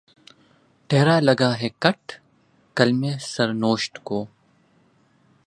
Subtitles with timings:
[0.89, 2.03] ٹیڑھا لگا ہے قط‘
[2.77, 3.03] قلمِ
[3.31, 4.19] سر نوشت کو